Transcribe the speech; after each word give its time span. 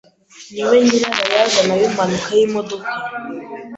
Niwe 0.53 0.75
nyirabayazana 0.85 1.73
w'impanuka 1.79 2.29
y'imodoka. 2.39 2.89